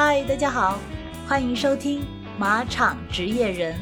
[0.00, 0.78] 嗨，大家好，
[1.28, 2.06] 歡迎收聽
[2.38, 3.74] 馬場職業人。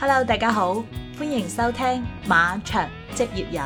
[0.00, 0.82] Hello，大家好，
[1.20, 3.62] 歡迎收聽馬場職業人。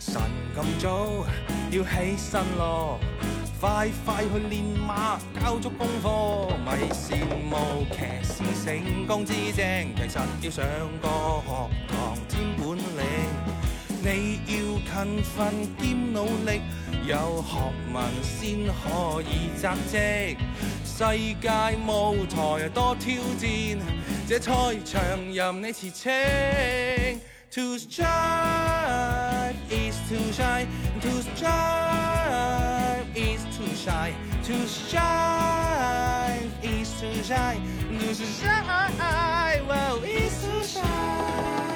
[0.00, 0.20] 晨
[0.52, 1.06] 咁早
[1.70, 2.98] 要起身咯，
[3.60, 7.14] 快快去練馬，交足功課，咪羨
[7.48, 10.66] 慕騎士成功之精，其實要上
[11.00, 11.08] 個
[11.46, 13.06] 學堂兼本领。
[14.08, 16.60] 你要勤奮兼努力，
[17.06, 20.36] 有學問先可以扎职。
[20.84, 20.98] 世
[21.40, 21.48] 界
[21.86, 23.78] 舞台多挑戰，
[24.26, 24.50] 這賽
[24.84, 24.94] 場
[25.32, 27.18] 任你馳騁。
[27.52, 30.66] To strive is to shine,
[31.00, 37.62] to strive is to shine, to strive is to shine,
[37.98, 41.75] to shine, well is to shine.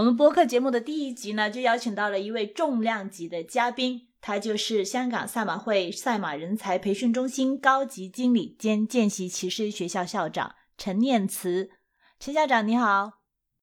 [0.00, 11.72] 我们播客节目的第一集呢，就邀请到了一位重量级的嘉宾，他就是香港赛马会赛马人才培训中心高级经理兼见习骑师学校校长陈念慈。
[12.18, 13.12] 陈校长你好，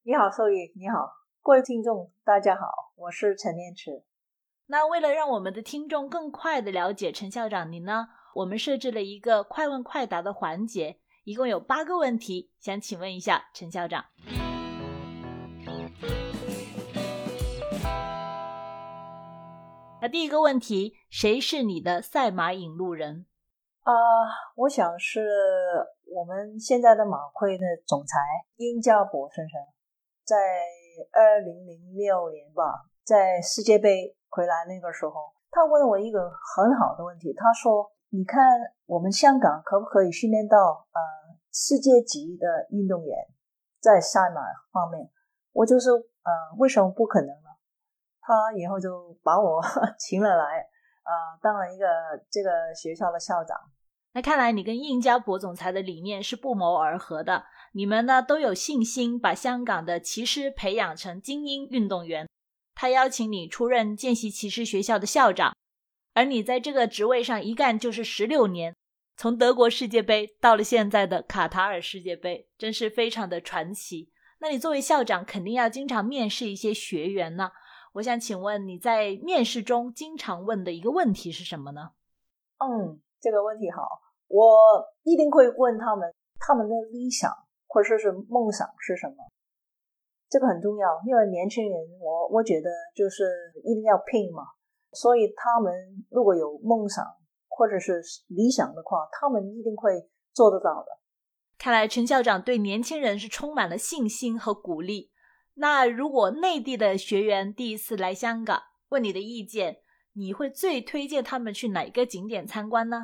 [0.03, 1.09] 你好，壽宇你好，
[1.41, 2.61] 各位听众大家好，
[2.97, 4.03] 我是陈念慈。
[4.67, 14.05] 那为了让我们的听众更快的了解陈校长您呢，我们设置了一个快问快答的环节，一共有八个问题，想请问一下陈校長。
[19.99, 23.25] 那第一个问题，谁是你的赛马引路人？
[23.81, 23.91] 啊、
[24.55, 25.25] 我想是
[26.05, 28.19] 我们现在的马会的总裁
[28.57, 29.59] 殷家博先生，
[30.23, 30.35] 在
[31.11, 38.45] 二零零六年吧，在世界杯回来那个时候，他问我一个很好的问题，他说：“你看
[38.85, 41.01] 我们香港可不可以训练到呃
[41.51, 43.17] 世界级的运动员
[43.81, 45.09] 在赛马方面？”
[45.53, 45.89] 我就是
[46.21, 47.29] ：“呃，为什么不可能？”
[48.27, 49.63] 他以后就把我
[49.97, 50.57] 请了来，
[51.05, 51.85] 呃，当了一个
[52.29, 53.57] 这个学校的校长。
[54.11, 57.45] 那看来你跟应家博总裁的理念是不谋而合的。
[57.71, 62.27] 你们呢都有信心把香港的骑师培养成精英运动员。
[62.75, 65.55] 他邀请你出任见习骑师学校的校长，
[66.13, 68.75] 而你在这个职位上一干就是十六年，
[69.15, 74.11] 从德国世界杯到了现在的卡塔尔世界杯，真是非常的传奇。
[74.39, 77.51] 那你作为校长，肯定要经常面试一些学员呢。
[77.97, 81.93] 我想请问你在面试中经常问的一个问题是什么呢？
[82.59, 83.81] 嗯，这个问题好，
[84.27, 84.55] 我
[85.01, 87.31] 一定会问他们，他们的理想
[87.65, 89.15] 或者说是梦想是什么，
[90.29, 93.25] 这个很重要，因为年轻人，我我觉得就是
[93.63, 94.43] 一定要拼嘛，
[94.91, 95.73] 所以他们
[96.11, 97.03] 如果有梦想
[97.47, 100.99] 或者是理想的话，他们一定会做得到的。
[101.57, 105.09] 看来陈校长对年轻人是充满了信心和鼓勵。
[105.59, 109.79] 那如果内地的学员第一次来香港，问你的意见，
[110.13, 112.97] 你会最推荐他们去哪个景点参观呢？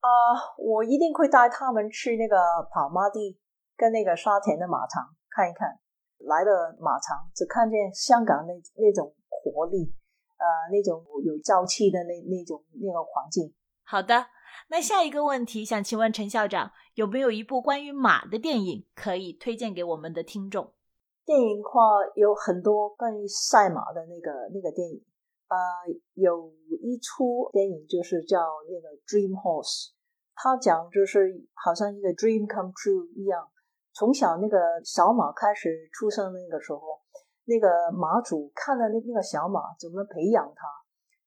[0.00, 2.36] 啊、呃，我一定会带他们去那个
[2.72, 3.38] 跑马地
[3.76, 5.68] 跟那个沙田的马场看一看。
[6.24, 9.92] 来的马场只看见香港那那种活力，
[10.38, 13.52] 呃，那种有朝气的那那种那个环境。
[13.84, 14.28] 好的，
[14.68, 20.72] 那下一个问题想请问陈校长，有没有一部关于马的电影可以推荐给我们的聽眾？
[21.24, 21.80] 电影的話
[22.16, 25.04] 有很多关于赛马的那个那个电影，
[25.46, 25.56] 呃，
[26.14, 26.52] 有
[26.82, 29.92] 一出电影就是叫那个 Dream Horse，
[30.34, 33.48] 他讲就是好像一个 dream come true 一样，
[33.92, 36.80] 从小那个小马开始出生那个时候，
[37.44, 40.66] 那个马主看了那那个小马怎么培养他，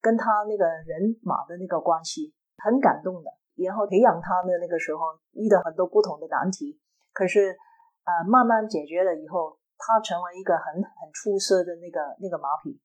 [0.01, 3.31] 跟他那个人马的那个关系，很感动的。
[3.55, 4.99] 然后培养他的那个时候
[5.31, 6.77] 遇到很多不同的难题，
[7.13, 7.55] 可是
[8.03, 9.57] 啊、慢慢解决了以后。
[9.77, 12.79] 他成为一个很很出色的那个那个马匹，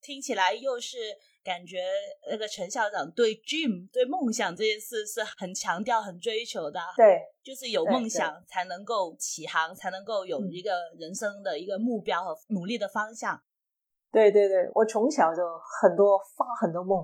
[0.00, 0.98] 听起来又是
[1.42, 1.78] 感觉
[2.30, 6.80] 那个陈校长对 dream 对梦想这件事是很强调、很追求的。
[6.96, 13.40] 对，就是有梦想才能够起航，才能够有一个人生的一个目标和努力的方向。
[14.10, 15.42] 对对对，我从小就
[15.80, 17.02] 很多发很多梦，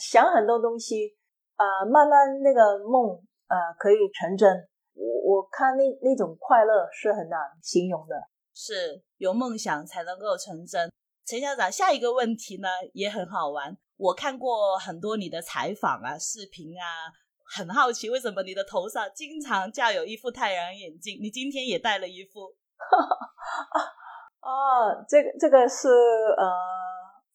[0.00, 1.16] 想很多东西，
[1.56, 3.14] 啊、呃，慢慢那个梦
[3.46, 4.68] 啊、呃、可以成真。
[4.94, 8.16] 我我看那那种快乐是很难形容的。
[8.58, 10.90] 是有梦想才能够成真。
[11.24, 13.78] 陈校长，下一个问题呢也很好玩。
[13.96, 17.14] 我看过很多你的采访啊、视频啊，
[17.44, 21.20] 很好奇为什么你的头上经常架有一副太阳眼镜？
[21.22, 22.52] 你今天也戴了一副。
[24.42, 25.88] 啊，这个这个是
[26.36, 26.44] 呃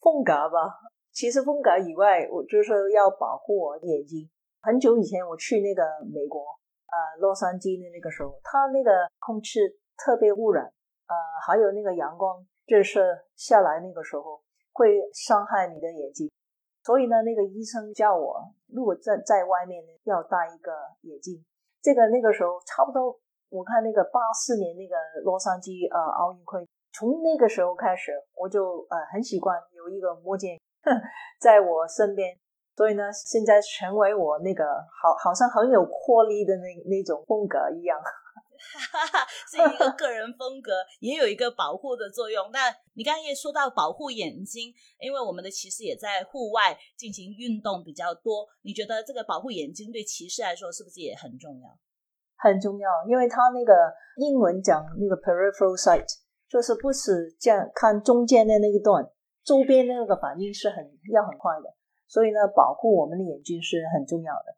[0.01, 0.75] 风格吧？
[1.13, 4.29] 其实风格以外，我就是要保护我眼睛。
[4.61, 9.59] 很久以前我去那个美国，呃，洛杉矶的那个时候，它那个空气
[9.95, 10.73] 特别污染。
[11.07, 11.15] 呃，
[11.45, 13.01] 还有那个阳光折射
[13.35, 14.41] 下来，那个时候
[14.73, 16.29] 会伤害你的眼睛。
[16.83, 20.71] 所以呢，那个医生叫我，如果在在外面要戴一个
[21.01, 21.43] 眼镜。
[21.81, 23.19] 这个那个时候差不多，
[23.49, 30.59] 我看那个八四年那个洛杉矶呃奥运会，从那个时候开始，我就呃很习惯有一个墨镜
[31.39, 32.37] 在我身边。
[32.75, 37.99] 所以呢，现在成为我那个好好像很有魄力的那那种风格一样。
[39.51, 42.49] 是一个个人风格，也有一个保护的作用。
[42.51, 48.47] 那你刚刚也说到保护眼睛，因为我们的骑士也在户外进行运动比较多。
[48.61, 51.69] 你觉得这个保护眼睛对骑士来说是不是也很重要？
[52.35, 53.73] 很重要，因为他那个
[54.17, 56.05] 英文讲那个 peripheral sight，
[56.49, 59.09] 就是不是这样看中间的那一段，
[59.43, 61.73] 周边的那个反应是很要很快的。
[62.07, 64.55] 所以呢，保护我们的眼睛是很重要的。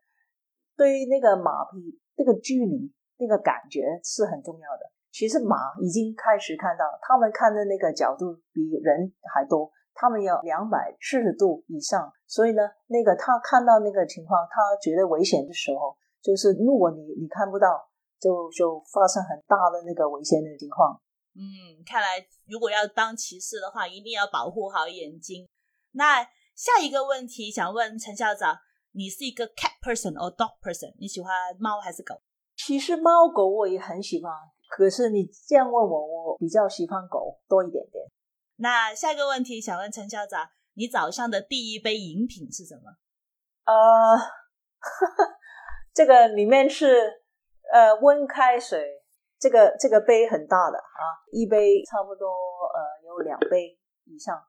[0.75, 2.92] 对于那个马匹，那个距离。
[3.18, 4.92] 那个感觉是很重要的。
[5.12, 12.12] 其实马已经开始看到，他们看的那个角度比人还多，他们要两百四十度以上。
[12.28, 17.88] 所以呢，那个他看到那个情况，他觉得危险的时候，就是如果你你看不到，
[18.20, 21.00] 就就发生很大的那个危险的情况。
[21.36, 25.48] 嗯，看来如果要当骑士的话，一定要保护好眼睛。
[25.92, 26.24] 那
[26.56, 28.58] 下一个问题想问陈校长，
[28.92, 30.94] 你是一个 cat person or dog person？
[31.00, 32.16] 你喜欢猫还是狗？
[32.56, 34.31] 其实猫狗我也很喜欢，
[34.69, 38.04] 可是你这样问我，我比较喜欢狗多一点点。
[38.57, 42.96] 那下一个问题想问陈校长，你早上的第一杯饮品是什么？
[43.66, 44.18] 呃，
[45.94, 47.22] 这个里面是
[47.74, 49.04] 呃温开水，
[49.38, 54.42] 这个这个杯很大的啊，一杯差不多呃有两杯以上。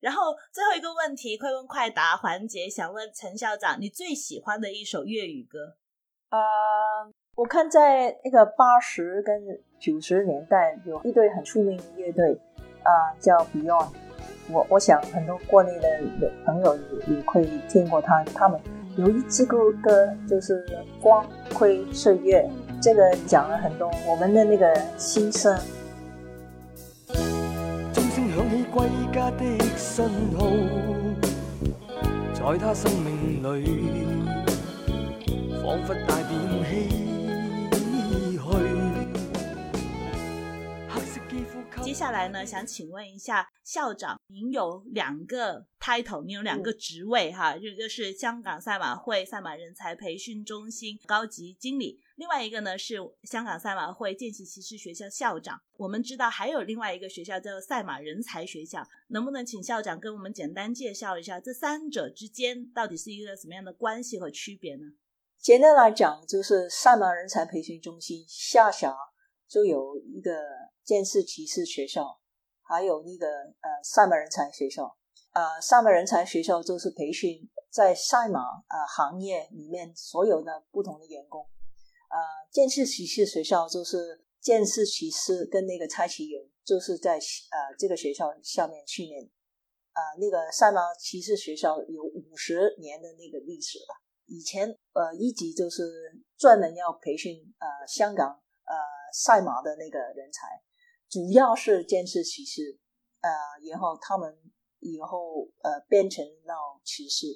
[0.00, 5.78] 然后最后一个问题，快问快答环节，想问陈校长，你最喜欢的一首粤语歌？
[6.28, 7.12] 呃。
[7.34, 9.34] 我看在那个八十跟
[9.78, 12.38] 九十年代，有一对很出名的乐队，
[12.82, 13.88] 啊，叫 Beyond。
[14.50, 18.22] 我我想很多国内的朋友也也会听过他。
[18.34, 18.60] 他们
[18.98, 20.62] 有一支歌歌就是
[21.00, 21.24] 《光
[21.54, 22.42] 辉岁月》，
[22.82, 25.58] 这个讲了很多我们的那个心声。
[27.94, 30.04] 钟声响起归家的信
[30.36, 30.44] 号，
[32.34, 33.64] 在他生命里，
[35.62, 36.21] 仿佛大
[41.84, 55.60] 接下来呢，想请问一下校长，您有两个 title，您有两个职位哈，一个是香港赛马会赛马人才培训中心高级经理，另外一个呢是香港赛马会见习骑士学校校长。
[55.76, 64.86] 我们知道还有另外一个学校叫做赛马人才学校，能不能请校长跟我们简单介绍一下这三者之间到底是一个什么样的关系和区别呢？
[65.38, 68.94] 简单来讲，就是赛马人才培训中心下辖
[69.52, 70.30] 就有一个。
[70.84, 72.18] 剑士骑士学校，
[72.60, 74.96] 还有那个呃赛马人才学校，
[75.30, 81.40] 呃赛马人才学校就是培训在赛马呃行业里面所有的不同的员工，
[82.10, 82.18] 呃
[82.50, 95.84] 剑士骑士学校就是剑士骑士跟那个猜旗员就是在呃这个学校下面训练，呃那个赛马骑士学校有五十年的那个历史了，以前呃一级就是
[96.36, 98.41] 专门要培训呃香港
[99.12, 100.48] 赛马的那个人才。
[101.08, 102.78] 主要是坚持骑士，
[103.20, 103.30] 呃，
[103.70, 104.34] 然后他们
[104.78, 107.26] 以后呃变成到骑士，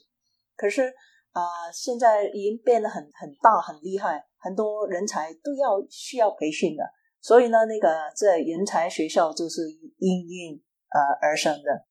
[0.56, 0.94] 可是
[1.32, 6.82] 啊，现在已经变得很很大很厉害，很多人才都要需要培训的，
[7.20, 9.68] 所以呢，那个这人才学校就是
[9.98, 10.54] 应运
[10.88, 11.86] 呃而生的。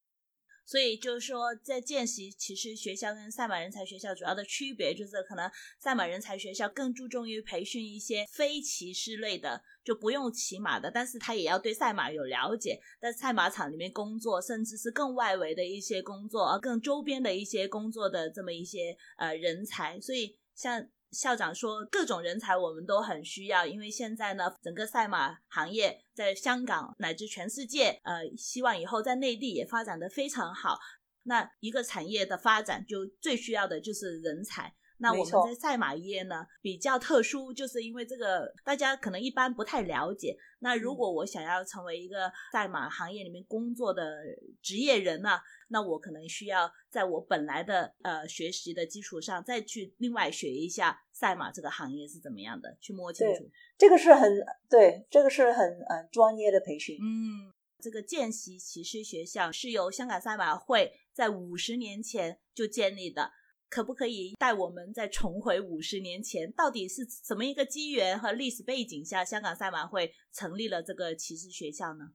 [0.65, 20.00] 所以就是说，在见习其实学校跟赛马人才学校主要的区别，就是可能赛马人才学校更注重于培训一些非骑师类的，就不用骑马的，但是他也要对赛马有了解，在赛马场里面工作，甚至是更外围的一些工作，更周边的一些工作的这么一些呃人才。
[20.01, 20.89] 所以像。
[21.15, 30.77] 校长说，各种人才我们都很需要，因为现在呢，整个赛马行业在香港乃至全世界，呃，希望以后在内地也发展的非常好。
[31.24, 34.75] 那一个产业的发展，就最需要的就是人才。
[34.98, 40.38] 那我们在赛马业呢比较特殊，就是因为这个大家可能一般不太了解。
[40.60, 44.24] 那如果我想要成为一个赛马行业里面工作的
[44.62, 53.50] 职业人呢，那我可能需要在我本来的呃学习的基础上，再去另外学一下赛马这个行业是怎么样的，去摸清楚。
[53.78, 54.32] 这个是很
[54.70, 56.98] 对，这个是很呃专业的培训。
[57.02, 63.32] 嗯，这个见习骑士学校是由香港赛马会在五十年前就建立的。
[63.75, 66.50] 可不可以带我们再重回五十年前？
[66.53, 72.05] 到底是什么一个机缘和历史背景下，香港赛马会成立了这个骑士学校呢？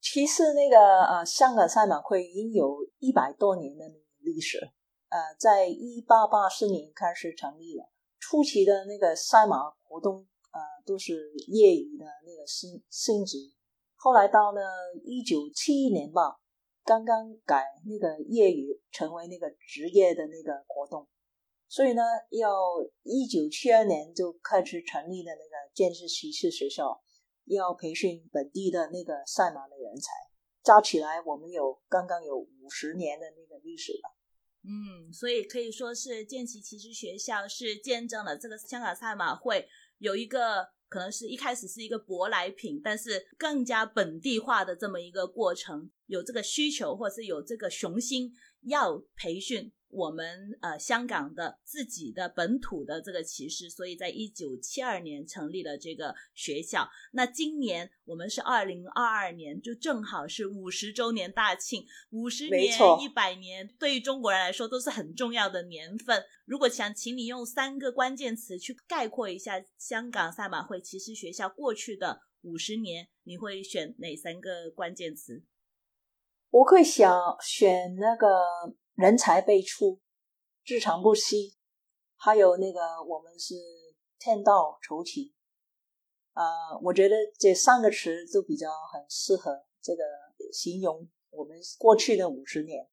[0.00, 3.84] 其实那个呃，香港赛马会已经有一百多年的
[4.18, 4.58] 历史。
[5.08, 13.38] 呃，在一八八四年开始成立了，初期的那个赛马活动，呃，都是业余的那个性性质。
[13.94, 14.60] 后来到了
[15.04, 16.40] 一九七一年吧，
[16.84, 21.08] 刚刚改那个业余成为那个职业的那个活动，
[21.68, 22.50] 所以呢，要
[23.02, 27.02] 一九七二年就开始成立的那个剑士骑士学校，
[27.46, 30.10] 要培训本地的那个赛马的人才。
[30.62, 34.16] 加起来，我们有刚刚有五十年的那个历史了。
[34.64, 48.30] 嗯，所以可以说是剑骑骑士学校是见证了这个香港赛马会有一个可能是一开始是一个舶来品，但是更加本地化的这么一个过程，有这个需求或是有这个雄心
[48.64, 49.72] 要培训。
[49.92, 56.88] 我们呃香港的自己的本土的这个骑士，所以在一九七二年成立了这个学校。
[57.12, 66.24] 那今年我们是二零二二年，就正好是五十周年大庆，五十年、一百年，对于中国人来说都是很重要的年份。
[66.46, 75.42] 如果想请你用三个关键词去概括一下香港赛马会骑士学校过去的五十年，你会选哪三个关键词？
[76.48, 78.74] 我会想选那个。
[78.94, 80.00] 人才辈出，
[80.66, 81.56] 日常不息，
[82.14, 83.54] 还有那个我们是
[84.18, 85.32] 天道酬勤，
[86.34, 86.44] 啊，
[86.82, 90.02] 我觉得这三个词都比较很适合这个
[90.52, 92.86] 形容我们过去的五十年。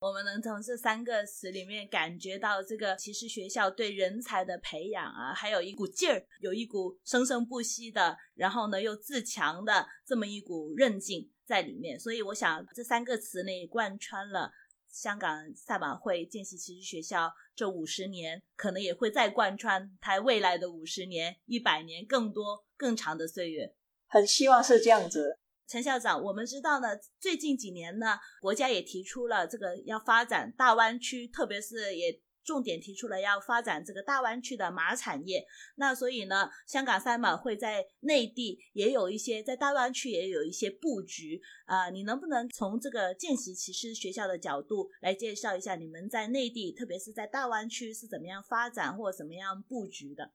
[0.00, 12.00] 我们能从这三个词里面感觉到，这个其实学校对人才的培养啊，还有一股劲儿，有一股生生不息的，然后呢又自强的这么一股韧劲在里面。
[12.00, 14.50] 所以我想这三个词呢，贯穿了。
[14.90, 23.74] 香港赛马会见习骑士学校这五十年，可能也会再贯穿它未来的五十年、一百年，更多更长的岁月。
[24.06, 25.38] 很希望是这样子。
[25.66, 32.20] 陈校长，我们知道呢，最近几年呢，国家也提出了这个要发展大湾区，特别是也。
[32.44, 41.90] 重点提出了要发展这个大湾区的马产业，那所以呢，香港赛马会在内地也有一些，在大湾区也有一些布局啊。
[41.90, 50.32] 你能不能从这个见习骑师学校的角度来介绍一下你们在内地，特别是在大湾区是怎么样发展或怎么样布局的？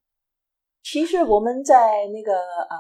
[0.84, 2.78] 其实我们在那个呃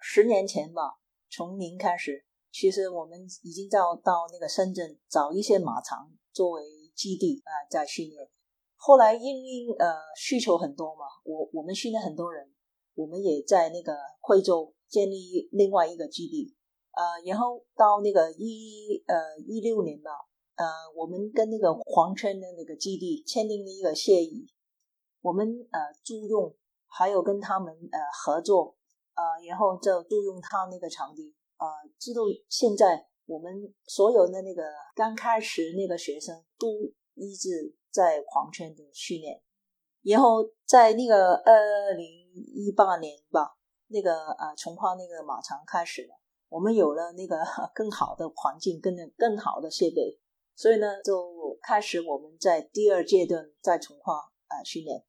[0.00, 0.98] 十年前吧，
[1.30, 6.64] 从零开始，其实我们已经到到那个深圳找一些马场作为
[6.94, 8.28] 基地啊，在训练。
[8.82, 12.50] 后来因为呃需求很多嘛，我我们训练很多人，
[12.94, 16.56] 我们也在那个惠州建立另外一个基地，
[16.92, 20.10] 呃，然后到那个一呃一六年吧，
[20.56, 20.64] 呃，
[20.96, 24.48] 我们跟那个黄村的那个基地签订了一个协议，
[25.20, 26.56] 我们呃租用
[26.86, 28.76] 还有跟他们呃合作，
[29.14, 31.66] 呃，然后就租用他那个场地，呃，
[31.98, 34.62] 直到现在我们所有的那个
[34.94, 37.76] 刚开始那个学生都一直。
[37.92, 39.42] 在狂圈的训练，
[40.02, 42.06] 然后在那个二零
[42.54, 43.56] 一八年吧，
[43.88, 46.14] 那个呃，从化那个马场开始了，
[46.48, 50.20] 我们有了那个 更好的环境，更更好的设备，
[50.54, 55.04] 所以呢，就开始我们在第二阶段在从化呃训练。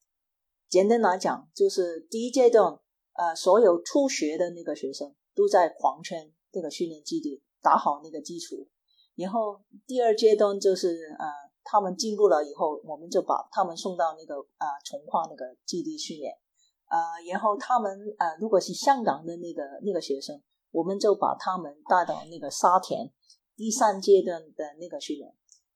[0.68, 2.80] 简单来讲，就是第一阶段，
[3.14, 8.68] 呃，所有初学的那个学生都在狂圈这个训练基地打好那个基础，
[9.14, 11.51] 然后第二阶段就是呃。
[11.64, 16.34] 他们进步了以后，我们就把他们送到那个啊从化那个基地训练，
[16.86, 16.98] 啊，
[17.30, 20.42] 然后他们呃如果是香港的那个那个学生，
[20.72, 23.12] 我们就把他们带到那个沙田
[23.56, 25.30] 第三阶段的那个训练，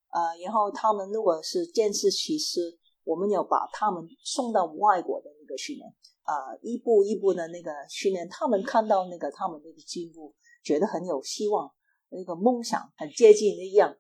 [0.10, 5.88] 啊，然后他们如果是剑士骑师，我们要把他们送到外国的那个训练，
[6.24, 11.72] 啊，一步一步的那个训练，他们看到那个他们那个进步，觉得很有希望，
[12.10, 13.96] 那个梦想很接近一样，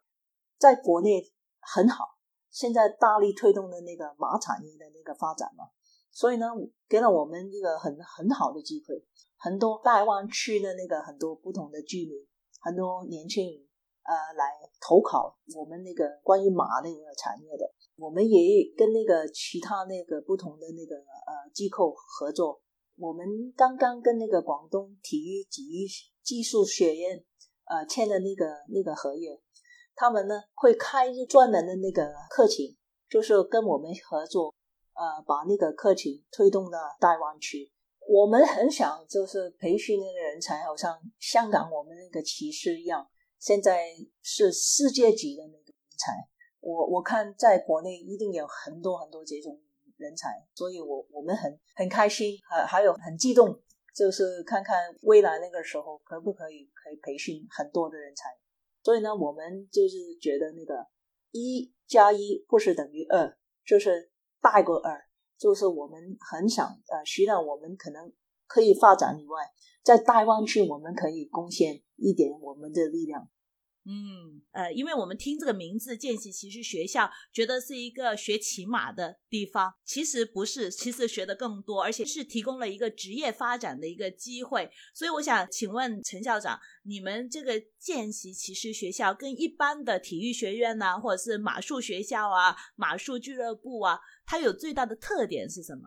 [0.58, 1.32] 在国内。
[1.66, 2.06] 很好，
[2.50, 5.66] 现在大力推动的那个马产业的那个发展嘛，
[6.12, 6.46] 所以呢，
[6.88, 9.04] 给了我们一个很很好的机会。
[9.38, 12.26] 很多大湾区的那个很多不同的居民，
[12.62, 13.60] 很多年轻人
[14.04, 14.46] 呃来
[14.80, 22.62] 投考我们那个关于马那个产业的，我们也跟那个其他那个不同的那个呃机构合作。
[22.98, 25.86] 我们刚刚跟那个广东体育体育
[26.24, 27.24] 技术学院
[27.66, 29.42] 呃签了那个那个合约。
[29.96, 32.58] 他们呢会开专门的那个课程，
[33.10, 34.54] 就是跟我们合作，
[34.94, 37.72] 呃，把那个课程推动到大湾区。
[38.08, 43.10] 我们很想就是培训那个人才，好像香港我们那个骑士一样，
[43.40, 43.88] 现在
[44.22, 46.14] 是世界级的那个人才。
[46.60, 49.60] 我我看在国内一定有很多很多这种
[49.98, 53.60] 人才，所以我我们很很开心，还还有很激动，
[53.96, 58.30] 就是看看未来那个时候可不可以可以培训很多的人才。
[58.86, 60.86] 所以呢，我们就是觉得那个
[61.32, 65.02] 一加一不是等于二，就是大过二，
[65.40, 68.14] 就是我们很想呃，除了我们可能
[68.46, 69.42] 可以发展以外，
[69.84, 73.28] 在带湾区我们可以贡献一点我们的力量。
[73.88, 84.68] 嗯，呃，因为我们听这个名字“见习骑士学校”，觉得是一个学骑马的地方，其实不是，其实学的更多，而且是提供了一个职业发展的一个机会。
[84.94, 95.82] 所以，我想请问陈校长，你们这个见习骑士学校跟一般的体育学院呐，或者是马术学校啊、马术俱乐部啊，它有最大的特点是什么？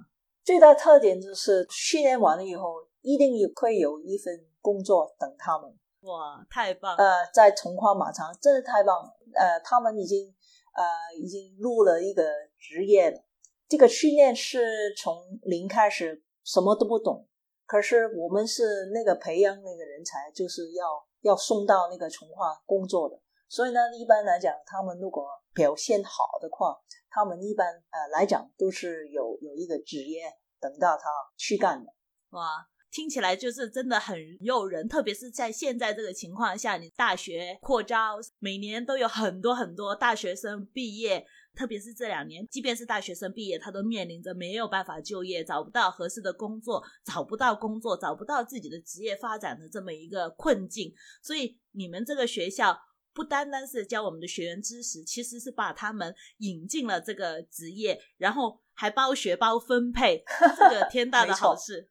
[0.45, 5.77] 最大特点就是训练完了以后，一定也会有一份工作等他们。
[6.09, 6.97] 哇，太棒！
[6.97, 9.17] 呃，在从化马场真的太棒了。
[9.35, 10.35] 呃，他们已经
[10.75, 12.25] 呃已经入了一个
[12.59, 13.23] 职业了。
[13.69, 17.29] 这个训练是从零开始，什么都不懂。
[17.67, 20.87] 可是我们是那个培养那个人才，就是要
[21.21, 23.21] 要送到那个从化工作的。
[23.47, 26.75] 所以呢，一般来讲，他们如果表现好的话，
[27.11, 30.23] 他们一般呃来讲都是有有一个职业
[30.59, 31.93] 等到他去干的。
[32.31, 32.67] 哇！
[32.91, 50.93] 听起来就是真的很诱人，特别是在现在这个情况下，你大学扩招，每年都有很多很多大学生毕业，特别是这两年，即便是大学生毕业，他都面临着没有办法就业，找不到合适的工作，找不到工作，找不到自己的职业发展的这么一个困境。
[51.23, 52.81] 所以，你们这个学校
[53.13, 60.25] 不单单是教我们的学员知识，其实是把他们引进了这个职业，然后还包学包分配，
[60.57, 61.91] 这个天大的 好事。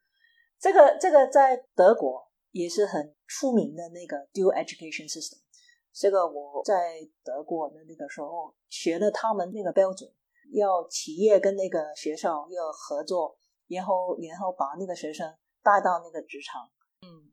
[0.59, 5.39] 这个这个在德国也是很出名的那个 dual education system。
[5.93, 10.09] 这个我在德国的那个时候学了他们那个标准，
[10.53, 13.37] 要企业跟那个学校要合作，
[13.67, 15.27] 然后然后把那个学生
[15.63, 16.69] 带到那个职场。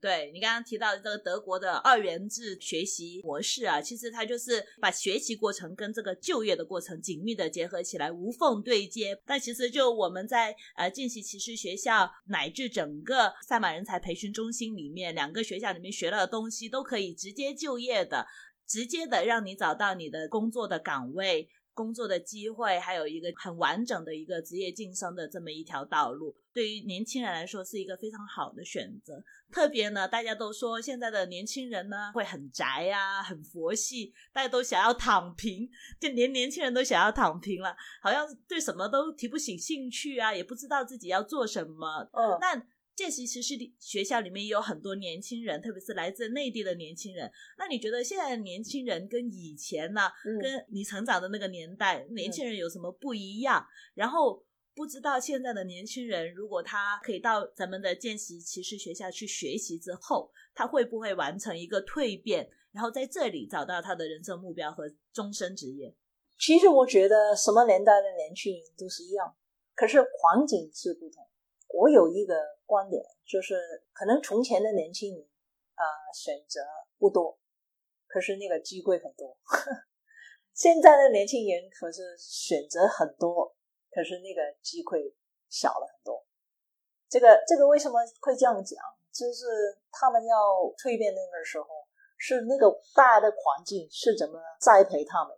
[0.04, 9.18] 对你刚刚提到这个德国的二元制学习模式啊，其实它就是把学习过程跟这个就业的过程紧密的结合起来，无缝对接。
[9.24, 18.26] 但其实就我们在呃见习骑士学校乃至整个赛马人才培训中心里面，两个学校里面学到的东西都可以直接就业的，
[18.68, 21.48] 直接的让你找到你的工作的岗位。
[21.74, 29.22] 工作的机会，还有一个很完整的一个职业晋升的这么一条道路，对于年轻人来说是一个非常好的选择。
[29.50, 35.68] 特别呢，大家都说现在的年轻人呢会很宅啊，很佛系，大家都想要躺平，
[36.00, 42.08] 就连年轻人都想要躺平了，好像对什么都提不起兴趣啊，也不知道自己要做什么。
[42.12, 42.66] 嗯，那。
[42.96, 47.30] 见习其实学校里面也有很多年轻人，特别是来自内地的年轻人。
[47.58, 50.02] 那你觉得现在的年轻人跟以前呢，
[50.40, 53.66] 跟你成长的那个年代年轻人有什么不一样？
[53.94, 65.94] 然后不知道现在的年轻人，如果他可以到咱们的见习骑士学校去学习之后，他会不会完成一个蜕变，然后在这里找到他的人生目标和终身职业？
[66.38, 69.34] 其实我觉得什么年代的年轻人都是一样，
[69.74, 71.26] 可是环境是不同。
[71.68, 72.34] 我有一个
[72.66, 73.54] 观点，就是
[73.92, 75.26] 可能从前的年轻人
[75.74, 76.60] 啊选择
[76.98, 77.38] 不多，
[78.06, 79.36] 可是那个机会很多。
[80.54, 83.56] 现在的年轻人可是选择很多，
[83.90, 85.14] 可是那个机会
[85.48, 86.24] 小了很多。
[87.08, 88.78] 这个这个为什么会这样讲？
[89.12, 89.46] 就是
[89.90, 90.36] 他们要
[90.78, 91.66] 蜕变那个时候，
[92.16, 95.36] 是那个大的环境是怎么栽培他们。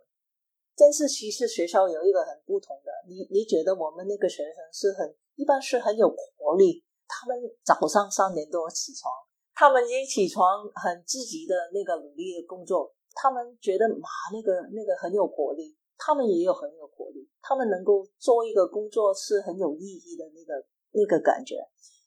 [0.75, 5.15] 但是其实学校有一个很不同的，你你觉得我们那个学生是很。
[5.37, 9.13] 一般是很有活力，他们早上三点多起床，
[9.53, 21.55] 他们一起床很积极的那个努力的工作，他们觉得马那个那个很有活力，他们也有很有活力，他们能够做一个工作是很有意义的那个那个感觉，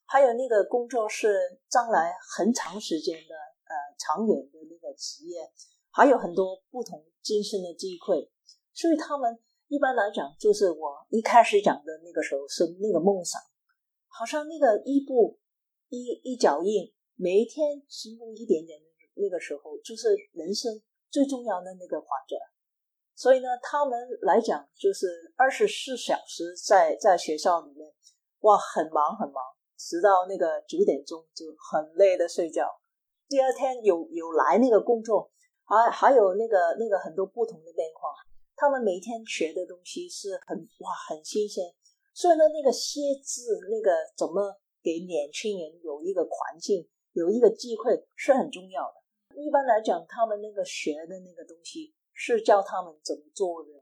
[0.07, 5.49] 还有那个工作是将来很长时间的呃长远的那个职业，
[5.93, 8.29] 还有很多不同晋升的机会，
[8.75, 9.39] 所以他们。
[9.71, 13.41] 一般来讲，就是我一开始讲的那个时候是那个梦想，
[14.09, 15.39] 好像那个一步
[15.91, 18.81] 一一脚印，每一天进步一点点
[19.15, 22.35] 那个时候，就是人生最重要的那个环节。
[23.15, 27.95] 所以呢，他们来讲就是二十四小时在在学校里面，
[28.41, 29.41] 哇，很忙很忙，
[29.79, 32.67] 直到那个九点钟就很累的睡觉。
[33.29, 35.31] 第二天有有来那个工作，
[35.63, 38.11] 还还有那个那个很多不同的变化。
[38.61, 41.65] 他们每天学的东西是很哇很新鲜，
[42.13, 49.41] 所以呢，那个写字那个怎么给年轻人有一个环境，有一个机会是很重要的。
[49.41, 53.81] 一般来讲，他们那个学的那个东西是教他们怎么做人，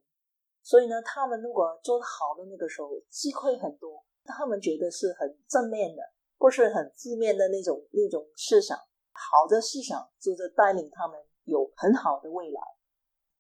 [0.63, 4.05] 所以呢，他们如果做得好的那个时候，机会很多。
[4.27, 6.03] 他们觉得是很正面的，
[6.39, 8.79] 不是很负面的那种那种思想。
[9.11, 12.61] 好的思想就是带领他们有很好的未来。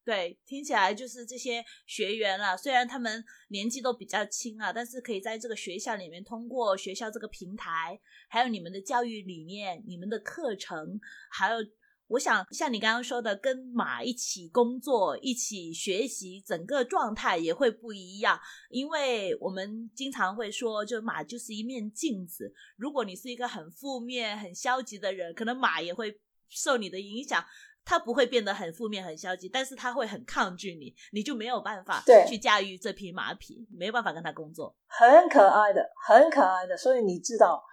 [0.09, 10.99] 对，听起来就是这些学员啊，虽然他们年纪都比较轻啊，但是可以在这个学校里面通过学校这个平台，还有你们的教育理念、你们的课程，
[11.31, 11.59] 还有。
[12.07, 18.41] 我想像你刚刚说的，跟马一起工作、一起学习，整个状态也会不一样。
[18.71, 22.51] 因为我们经常会说，就马就是一面镜子。
[22.79, 26.19] 如果你是一个很负面、很消极的人，可能马也会
[26.49, 27.45] 受你的影响，
[27.89, 34.77] 它不会变得很负面、很消极，但是他会很抗拒你，你就没有办法去驾驭这匹马匹，没有办法跟他工作。
[34.87, 36.77] 很可爱的，很可爱的。
[36.77, 37.65] 所以你知道，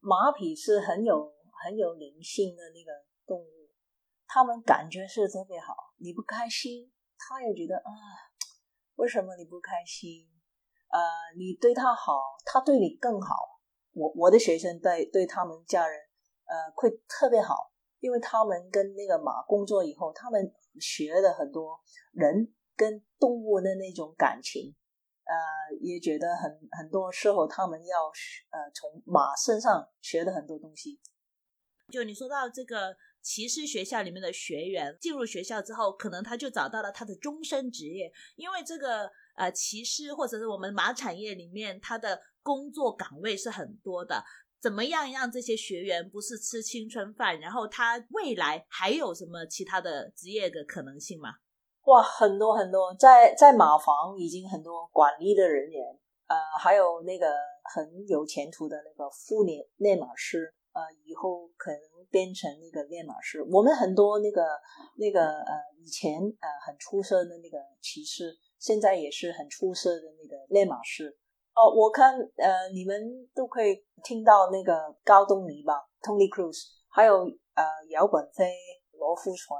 [0.00, 1.32] 马匹是很有
[1.64, 2.92] 很有灵性的那个
[3.26, 3.70] 动物。
[4.26, 7.88] 他们感觉是特别好，你不开心，他也觉得啊，
[8.96, 10.28] 为什么你不开心？
[10.90, 11.00] 呃，
[11.38, 13.34] 你对他好，他对你更好。
[13.92, 15.98] 我我的学生对对他们家人，
[16.44, 17.71] 呃，会特别好，
[18.02, 21.80] 因为他们跟那个马工作以后，他们学了很多
[22.12, 24.74] 人跟动物的那种感情，
[25.24, 25.32] 呃，
[25.80, 28.06] 也觉得很很多时候他们要
[28.50, 31.00] 呃从马身上学的很多东西。
[31.90, 32.94] 就你说到这个。
[33.24, 44.24] 骑师学校里面的学员进入学校之后，可能他就找到了他的终身职业，因为这个呃骑师或者是我们马产业里面，他的工作岗位是很多的。
[44.62, 47.40] 怎么样让这些学员不是吃青春饭？
[47.40, 51.30] 然后他未来还有什么其他的职业的可能性吗？
[51.86, 55.84] 哇，很多很多，在在马房已经很多管理的人员，
[56.28, 57.26] 呃，还有那个
[57.74, 60.54] 很有前途的那个副练练马师。
[60.74, 63.42] 呃，以后可能变成那个练马师。
[63.42, 64.42] 我们很多那个
[64.96, 71.18] 那个呃，以前呃很出色的那个骑士，现在也是很出色的那个练马师。
[71.54, 76.56] 哦，我看呃，你们都可以听到那个高东尼吧，Tony Cruz，
[76.88, 78.54] 还有呃姚本飞、
[78.92, 79.58] 罗富纯，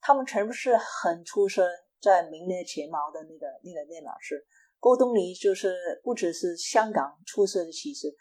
[0.00, 1.68] 他们全部是很出色，
[2.00, 4.46] 在名列前茅的那个那个练老师。
[4.78, 8.14] 高东尼就是不只是香港出色的骑士。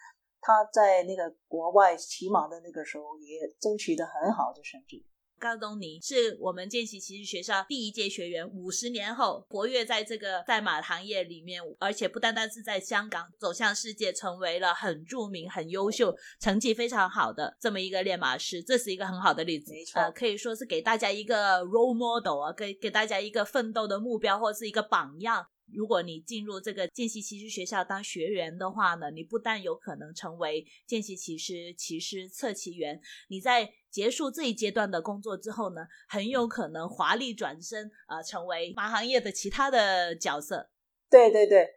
[0.44, 5.06] 他在那个国外骑马的那个时候，也争取的很好的成绩。
[5.42, 19.74] 高东尼是我们见习骑士学校第一届学员，五十年后活跃在这个赛马行业里面，而且不单单是在香港走向世界，成为了很著名、很优秀、成绩非常好的这么一个练马师，这是一个很好的例子。
[19.74, 25.48] 没错，可以说是给大家一个 role model 啊，给给大家一个奋斗的目标，或是一个榜样。
[25.74, 40.70] 如果你进入这个见习骑师学校当学员的话呢，你不但有可能成为见习骑师、骑师测骑员，你在结束这一阶段的工作之后呢，很有可能华丽转身啊，成为马行业的其他的角色。
[41.10, 41.68] 对对对，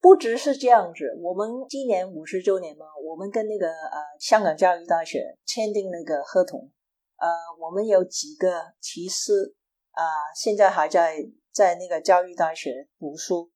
[0.00, 1.04] 不只是这样子。
[1.20, 6.70] 我们今年五十周年嘛，我们跟那个呃香港教育大学签订那个合同，
[7.16, 7.28] 呃，
[7.60, 9.54] 我们有几个骑师
[9.92, 10.04] 啊，
[10.36, 11.16] 现在还在。
[11.58, 13.50] 在那个教育大学读书，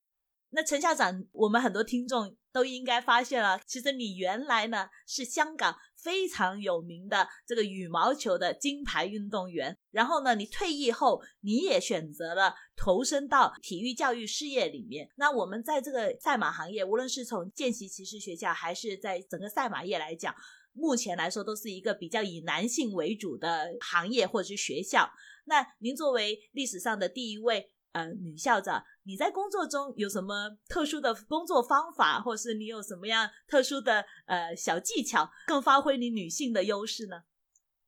[0.50, 15.08] 那陈校长，我们很多听众都应该发现了，其实你原来呢是香港非常有名的这个羽毛球的金牌运动员，然后呢，你退役后你也选择了投身到体育教育事业里面。
[15.14, 20.34] 那我们在这个赛马行业，无论是从见习骑士学校，还是在整个赛马业来讲，
[20.72, 25.08] 目前来说都是一个比较以男性为主的行业或者是学校。
[25.44, 27.70] 那您作为历史上的第一位。
[27.92, 37.24] 呃，女校长，你在工作中有什么特殊的工作方法，或是你有什么样特殊的呃小技巧，更发挥你女性的优势呢？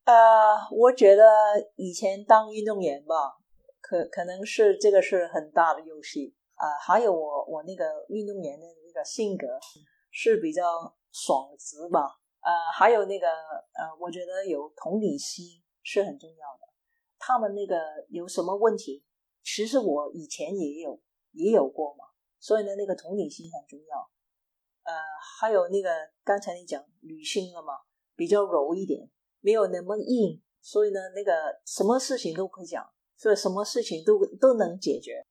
[0.03, 0.13] 呃，
[0.71, 1.23] 我觉得
[1.75, 3.37] 以前当运动员吧，
[3.81, 6.65] 可可能是这个是很大的优势啊。
[6.85, 9.47] 还有我我那个运动员的那个性格
[10.11, 12.19] 是比较爽直吧。
[12.41, 16.71] 呃，还有那个呃，我觉得有同理心是很重要的。
[17.17, 17.75] 他们那个
[18.09, 19.03] 有什么问题？
[19.45, 20.99] 其实我以前也有
[21.33, 22.05] 也有过嘛，
[22.39, 24.09] 所以呢，那个同理心很重要。
[24.81, 24.93] 呃，
[25.39, 25.89] 还有那个
[26.23, 27.73] 刚才你讲女性了嘛，
[28.15, 29.07] 比较柔一点，
[29.41, 32.83] 没有那么硬，所以呢，那个什么事情都可以讲，
[33.15, 35.23] 所以什么事情都都能解决。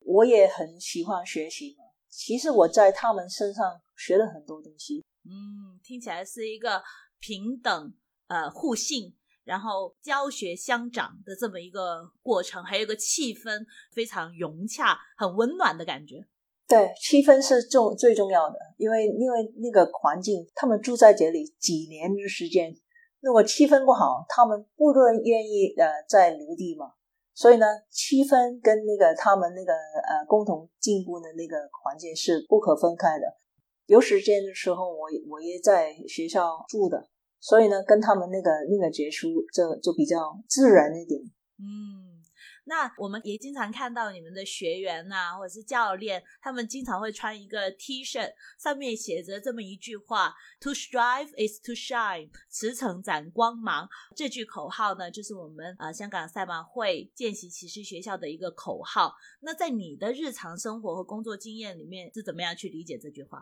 [0.00, 5.04] 我也很喜欢学习嘛，其实我在他们身上学了很多东西。
[5.24, 6.82] 嗯，听起来是一个
[7.20, 7.94] 平等
[8.26, 9.16] 呃互信。
[9.46, 16.26] 然后教学相长的这么一个过程，还有一个气氛非常融洽、很温暖的感觉。
[16.66, 22.76] 对，气氛是重最重要的，因为因为那个环境，他们住在这里几年的时间，
[23.20, 26.94] 如果气氛不好，他们不多人愿意呃再留地嘛。
[27.32, 33.38] 所以呢，气氛跟那个他们那个呃共同进步的那个环境是不可分开的。
[33.86, 37.06] 有时间的时候，我我也在学校住的。
[37.40, 41.20] 所以呢，跟他们那个那个结束就就比较自然一点。
[41.58, 42.20] 嗯，
[42.64, 59.14] 那我们也经常看到你们的学员呐、或者是教练，他们经常会穿一个 T 恤，上面写着这么一句话：“To strive is to shine，驰骋展光芒。”这句口号呢，就是我们呃香港赛马会见习骑士学校的一个口号。
[59.40, 63.38] 那在你的日常生活和工作经验里面，是怎么样去理解这句话？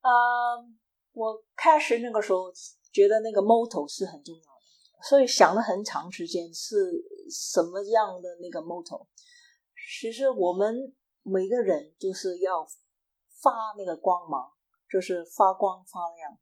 [0.00, 0.10] 啊、
[1.12, 2.52] 我开始那个时候
[2.94, 9.08] 觉得那个 motto 是很重要的，所以想了很长时间是什么样的那个 motto。
[10.00, 12.64] 其实我们每个人就是要
[13.42, 14.48] 发那个光芒，
[14.88, 16.38] 就是发光发亮，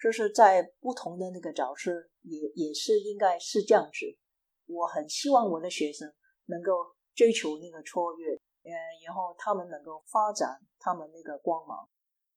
[0.00, 1.90] 就是在不同的那个角色
[2.22, 4.16] 也也是应该是这样子。
[4.66, 6.10] 我很希望我的学生
[6.46, 6.72] 能够
[7.14, 8.72] 追求那个卓越，呃，
[9.04, 11.88] 然后他们能够发展他们那个光芒。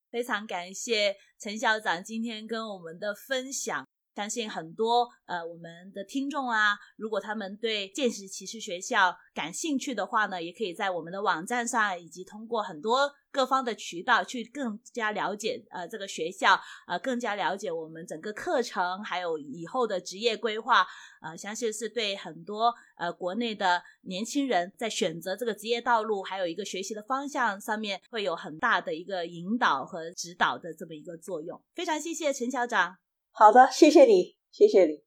[0.10, 3.88] 非常感谢陈校长今天跟我们的分享。
[4.15, 20.86] 相信很多呃我们的听众啊，如果他们对见识骑士学校感兴趣的话呢，也可以在我们的网站上，以及通过很多各方的渠道去更加了解呃这个学校，呃更加了解我们整个课程，还有以后的职业规划。
[21.22, 31.62] 呃，相信是对很多呃国内的年轻人在选择这个职业道路，还有一个学习的方向上面，会有很大的一个引导和指导的这么一个作用。
[31.76, 33.09] 非常谢谢陈校长。
[33.39, 34.99] 好的，谢谢你，谢谢你。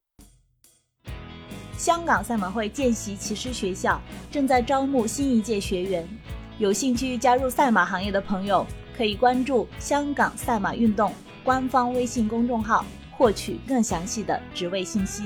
[1.77, 6.09] 香港赛马会见习骑师学校正在招募新一届学员，
[6.57, 8.67] 有兴趣加入赛马行业的朋友
[8.97, 11.13] 可以关注香港赛马运动
[11.45, 15.25] 官方微信公众号，获取更详细的职位信息。